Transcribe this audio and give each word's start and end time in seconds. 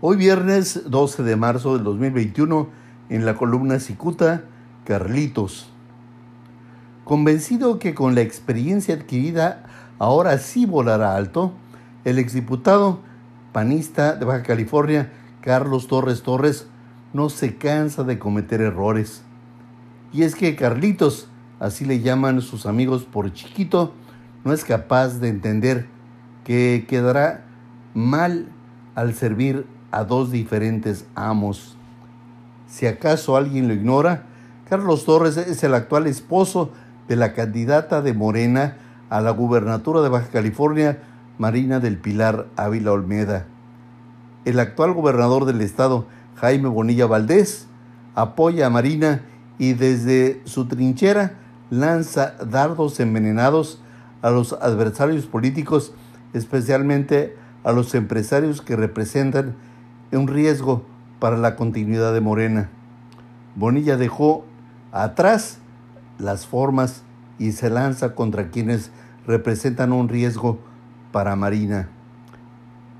Hoy 0.00 0.16
viernes 0.16 0.82
12 0.86 1.24
de 1.24 1.34
marzo 1.34 1.74
del 1.74 1.82
2021, 1.82 2.68
en 3.08 3.26
la 3.26 3.34
columna 3.34 3.80
Cicuta, 3.80 4.44
Carlitos. 4.84 5.70
Convencido 7.02 7.80
que 7.80 7.96
con 7.96 8.14
la 8.14 8.20
experiencia 8.20 8.94
adquirida 8.94 9.66
ahora 9.98 10.38
sí 10.38 10.66
volará 10.66 11.16
alto, 11.16 11.52
el 12.04 12.20
exdiputado 12.20 13.00
panista 13.50 14.14
de 14.14 14.24
Baja 14.24 14.44
California, 14.44 15.12
Carlos 15.40 15.88
Torres 15.88 16.22
Torres, 16.22 16.68
no 17.12 17.28
se 17.28 17.56
cansa 17.56 18.04
de 18.04 18.20
cometer 18.20 18.60
errores. 18.60 19.22
Y 20.12 20.22
es 20.22 20.36
que 20.36 20.54
Carlitos, 20.54 21.26
así 21.58 21.84
le 21.84 22.02
llaman 22.02 22.40
sus 22.40 22.66
amigos 22.66 23.02
por 23.02 23.32
chiquito, 23.32 23.94
no 24.44 24.52
es 24.52 24.64
capaz 24.64 25.18
de 25.18 25.28
entender 25.28 25.88
que 26.44 26.86
quedará 26.88 27.46
mal 27.94 28.46
al 28.94 29.12
servir 29.14 29.66
a 29.90 30.04
dos 30.04 30.30
diferentes 30.30 31.06
amos. 31.14 31.76
Si 32.66 32.86
acaso 32.86 33.36
alguien 33.36 33.68
lo 33.68 33.74
ignora, 33.74 34.24
Carlos 34.68 35.04
Torres 35.04 35.36
es 35.36 35.64
el 35.64 35.74
actual 35.74 36.06
esposo 36.06 36.70
de 37.08 37.16
la 37.16 37.32
candidata 37.32 38.02
de 38.02 38.12
Morena 38.12 38.76
a 39.08 39.20
la 39.20 39.30
gubernatura 39.30 40.02
de 40.02 40.10
Baja 40.10 40.28
California, 40.28 41.02
Marina 41.38 41.80
del 41.80 41.96
Pilar 41.96 42.46
Ávila 42.56 42.92
Olmeda. 42.92 43.46
El 44.44 44.60
actual 44.60 44.92
gobernador 44.92 45.46
del 45.46 45.62
estado, 45.62 46.06
Jaime 46.36 46.68
Bonilla 46.68 47.06
Valdés, 47.06 47.66
apoya 48.14 48.66
a 48.66 48.70
Marina 48.70 49.22
y 49.58 49.72
desde 49.72 50.42
su 50.44 50.68
trinchera 50.68 51.34
lanza 51.70 52.34
dardos 52.44 53.00
envenenados 53.00 53.80
a 54.22 54.30
los 54.30 54.52
adversarios 54.52 55.26
políticos, 55.26 55.92
especialmente 56.32 57.36
a 57.64 57.72
los 57.72 57.94
empresarios 57.94 58.60
que 58.60 58.76
representan 58.76 59.56
un 60.16 60.28
riesgo 60.28 60.84
para 61.18 61.36
la 61.36 61.56
continuidad 61.56 62.14
de 62.14 62.20
Morena. 62.20 62.70
Bonilla 63.54 63.96
dejó 63.96 64.44
atrás 64.92 65.58
las 66.18 66.46
formas 66.46 67.02
y 67.38 67.52
se 67.52 67.70
lanza 67.70 68.14
contra 68.14 68.50
quienes 68.50 68.90
representan 69.26 69.92
un 69.92 70.08
riesgo 70.08 70.58
para 71.12 71.36
Marina. 71.36 71.88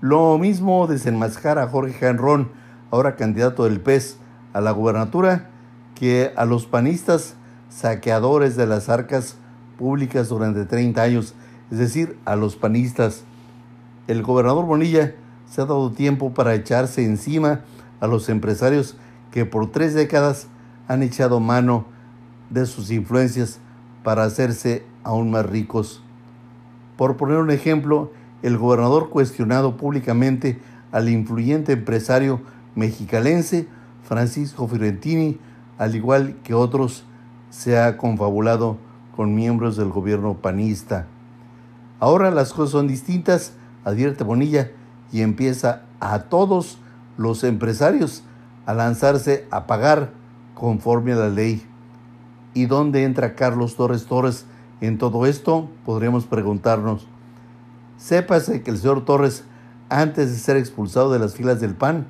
Lo 0.00 0.38
mismo 0.38 0.86
desenmascara 0.86 1.64
a 1.64 1.68
Jorge 1.68 1.94
Janrón, 1.94 2.50
ahora 2.90 3.16
candidato 3.16 3.64
del 3.64 3.80
PES 3.80 4.18
a 4.52 4.60
la 4.60 4.70
gubernatura, 4.70 5.50
que 5.94 6.32
a 6.36 6.44
los 6.44 6.66
panistas 6.66 7.34
saqueadores 7.68 8.56
de 8.56 8.66
las 8.66 8.88
arcas 8.88 9.36
públicas 9.78 10.28
durante 10.28 10.64
30 10.64 11.02
años, 11.02 11.34
es 11.70 11.78
decir, 11.78 12.18
a 12.24 12.36
los 12.36 12.56
panistas. 12.56 13.24
El 14.06 14.22
gobernador 14.22 14.66
Bonilla 14.66 15.14
se 15.54 15.60
ha 15.60 15.66
dado 15.66 15.92
tiempo 15.92 16.34
para 16.34 16.52
echarse 16.56 17.04
encima 17.04 17.60
a 18.00 18.08
los 18.08 18.28
empresarios 18.28 18.96
que 19.30 19.46
por 19.46 19.70
tres 19.70 19.94
décadas 19.94 20.48
han 20.88 21.04
echado 21.04 21.38
mano 21.38 21.84
de 22.50 22.66
sus 22.66 22.90
influencias 22.90 23.60
para 24.02 24.24
hacerse 24.24 24.84
aún 25.04 25.30
más 25.30 25.46
ricos. 25.46 26.02
Por 26.96 27.16
poner 27.16 27.36
un 27.36 27.52
ejemplo, 27.52 28.10
el 28.42 28.58
gobernador 28.58 29.10
cuestionado 29.10 29.76
públicamente 29.76 30.60
al 30.90 31.08
influyente 31.08 31.74
empresario 31.74 32.40
mexicalense 32.74 33.68
Francisco 34.02 34.66
Fiorentini, 34.66 35.38
al 35.78 35.94
igual 35.94 36.34
que 36.42 36.54
otros, 36.54 37.04
se 37.50 37.78
ha 37.78 37.96
confabulado 37.96 38.76
con 39.14 39.36
miembros 39.36 39.76
del 39.76 39.90
gobierno 39.90 40.34
panista. 40.34 41.06
Ahora 42.00 42.32
las 42.32 42.52
cosas 42.52 42.70
son 42.70 42.88
distintas, 42.88 43.52
advierte 43.84 44.24
Bonilla, 44.24 44.72
y 45.14 45.22
empieza 45.22 45.82
a 46.00 46.24
todos 46.24 46.78
los 47.16 47.44
empresarios 47.44 48.24
a 48.66 48.74
lanzarse 48.74 49.46
a 49.52 49.68
pagar 49.68 50.10
conforme 50.56 51.12
a 51.12 51.16
la 51.16 51.28
ley. 51.28 51.64
¿Y 52.52 52.66
dónde 52.66 53.04
entra 53.04 53.36
Carlos 53.36 53.76
Torres 53.76 54.06
Torres 54.06 54.44
en 54.80 54.98
todo 54.98 55.26
esto? 55.26 55.70
Podríamos 55.86 56.24
preguntarnos. 56.24 57.06
Sépase 57.96 58.64
que 58.64 58.72
el 58.72 58.78
señor 58.78 59.04
Torres, 59.04 59.44
antes 59.88 60.32
de 60.32 60.36
ser 60.36 60.56
expulsado 60.56 61.12
de 61.12 61.20
las 61.20 61.36
filas 61.36 61.60
del 61.60 61.76
PAN, 61.76 62.08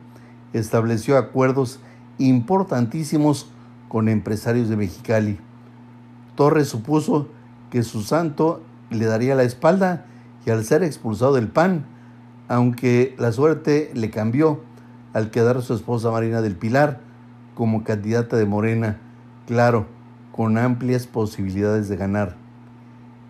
estableció 0.55 1.19
acuerdos 1.19 1.81
importantísimos 2.17 3.51
con 3.91 4.09
empresarios 4.09 4.71
de 4.71 4.79
Mexicali. 4.79 5.39
Torres 6.37 6.69
supuso 6.69 7.29
que 7.69 7.83
su 7.83 8.01
santo 8.01 8.63
le 8.89 9.05
daría 9.05 9.35
la 9.35 9.43
espalda 9.43 10.07
y 10.47 10.51
al 10.51 10.65
ser 10.65 10.83
expulsado 10.83 11.35
del 11.35 11.49
PAN, 11.49 11.85
aunque 12.49 13.15
la 13.19 13.33
suerte 13.33 13.91
le 13.95 14.11
cambió 14.11 14.61
al 15.13 15.31
quedar 15.31 15.63
su 15.63 15.75
esposa 15.75 16.11
Marina 16.11 16.43
del 16.43 16.57
Pilar 16.57 17.01
como 17.55 17.85
candidata 17.85 18.37
de 18.37 18.47
Morena, 18.47 18.99
claro, 19.47 19.87
con 20.33 20.59
amplias 20.59 21.07
posibilidades 21.07 21.89
de 21.89 21.97
ganar. 21.97 22.37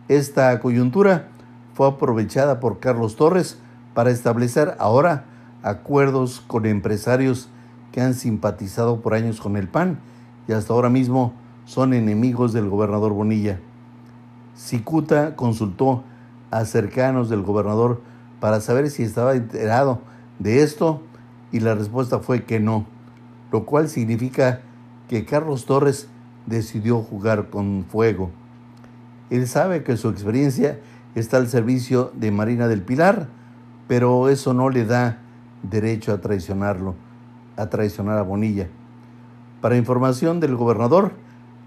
Esta 0.08 0.58
coyuntura 0.60 1.28
fue 1.74 1.88
aprovechada 1.88 2.60
por 2.60 2.80
Carlos 2.80 3.16
Torres 3.16 3.58
para 3.94 4.10
establecer 4.10 4.74
ahora 4.78 5.24
acuerdos 5.62 6.42
con 6.46 6.66
empresarios 6.66 7.48
que 7.92 8.00
han 8.00 8.14
simpatizado 8.14 9.00
por 9.00 9.14
años 9.14 9.40
con 9.40 9.56
el 9.56 9.68
PAN 9.68 9.98
y 10.48 10.52
hasta 10.52 10.72
ahora 10.72 10.90
mismo 10.90 11.32
son 11.64 11.94
enemigos 11.94 12.52
del 12.52 12.68
gobernador 12.68 13.12
Bonilla. 13.12 13.60
Cicuta 14.56 15.36
consultó 15.36 16.04
a 16.50 16.64
cercanos 16.64 17.28
del 17.28 17.42
gobernador 17.42 18.02
para 18.40 18.60
saber 18.60 18.90
si 18.90 19.02
estaba 19.02 19.34
enterado 19.34 20.00
de 20.38 20.62
esto 20.62 21.02
y 21.52 21.60
la 21.60 21.74
respuesta 21.74 22.18
fue 22.18 22.44
que 22.44 22.60
no, 22.60 22.86
lo 23.52 23.64
cual 23.64 23.88
significa 23.88 24.60
que 25.08 25.24
Carlos 25.24 25.66
Torres 25.66 26.08
decidió 26.46 27.00
jugar 27.00 27.50
con 27.50 27.84
fuego. 27.88 28.30
Él 29.30 29.46
sabe 29.46 29.82
que 29.82 29.96
su 29.96 30.08
experiencia 30.08 30.78
está 31.14 31.36
al 31.36 31.48
servicio 31.48 32.12
de 32.14 32.30
Marina 32.30 32.68
del 32.68 32.82
Pilar, 32.82 33.28
pero 33.88 34.28
eso 34.28 34.54
no 34.54 34.70
le 34.70 34.84
da 34.84 35.18
derecho 35.62 36.12
a 36.12 36.20
traicionarlo, 36.20 36.94
a 37.56 37.68
traicionar 37.70 38.18
a 38.18 38.22
Bonilla. 38.22 38.68
Para 39.60 39.76
información 39.76 40.40
del 40.40 40.56
gobernador, 40.56 41.12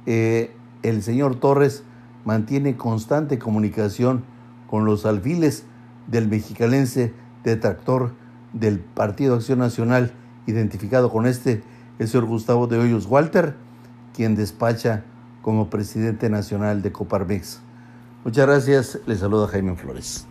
eh, 0.06 0.52
el 0.84 1.02
señor 1.02 1.36
Torres 1.36 1.84
mantiene 2.26 2.76
constante 2.76 3.40
comunicación 3.40 4.24
con 4.70 4.86
los 4.86 5.06
alfiles 5.06 5.66
del 6.08 6.28
mexicalense 6.28 7.14
detractor 7.44 8.14
del 8.54 8.80
Partido 8.80 9.36
Acción 9.36 9.60
Nacional, 9.60 10.12
identificado 10.48 11.12
con 11.12 11.28
este, 11.28 11.64
el 12.00 12.08
señor 12.08 12.26
Gustavo 12.26 12.68
de 12.68 12.78
Hoyos 12.78 13.06
Walter, 13.06 13.56
quien 14.14 14.36
despacha 14.36 15.04
como 15.42 15.70
presidente 15.70 16.30
nacional 16.30 16.82
de 16.82 16.92
Coparmex. 16.92 17.62
Muchas 18.24 18.48
gracias, 18.48 19.00
le 19.06 19.16
saluda 19.16 19.48
Jaime 19.48 19.76
Flores. 19.76 20.28